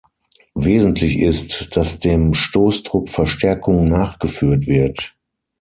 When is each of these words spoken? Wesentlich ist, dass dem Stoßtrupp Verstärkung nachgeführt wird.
Wesentlich 0.55 1.19
ist, 1.19 1.77
dass 1.77 1.99
dem 1.99 2.33
Stoßtrupp 2.33 3.07
Verstärkung 3.11 3.87
nachgeführt 3.87 4.65
wird. 4.65 5.13